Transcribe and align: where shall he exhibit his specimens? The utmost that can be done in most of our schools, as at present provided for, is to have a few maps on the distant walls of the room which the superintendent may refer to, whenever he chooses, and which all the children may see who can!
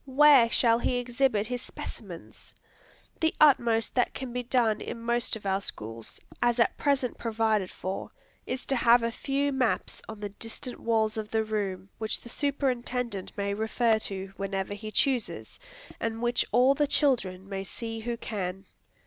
where 0.07 0.49
shall 0.49 0.79
he 0.79 0.95
exhibit 0.95 1.45
his 1.45 1.61
specimens? 1.61 2.55
The 3.19 3.35
utmost 3.39 3.93
that 3.93 4.15
can 4.15 4.33
be 4.33 4.41
done 4.41 4.81
in 4.81 4.99
most 4.99 5.35
of 5.35 5.45
our 5.45 5.61
schools, 5.61 6.19
as 6.41 6.59
at 6.59 6.75
present 6.75 7.19
provided 7.19 7.69
for, 7.69 8.09
is 8.47 8.65
to 8.65 8.75
have 8.77 9.03
a 9.03 9.11
few 9.11 9.51
maps 9.51 10.01
on 10.09 10.19
the 10.19 10.29
distant 10.29 10.79
walls 10.79 11.17
of 11.17 11.29
the 11.29 11.43
room 11.43 11.87
which 11.99 12.19
the 12.21 12.29
superintendent 12.29 13.31
may 13.37 13.53
refer 13.53 13.99
to, 13.99 14.33
whenever 14.37 14.73
he 14.73 14.89
chooses, 14.89 15.59
and 15.99 16.19
which 16.19 16.43
all 16.51 16.73
the 16.73 16.87
children 16.87 17.47
may 17.47 17.63
see 17.63 17.99
who 17.99 18.17
can! 18.17 18.65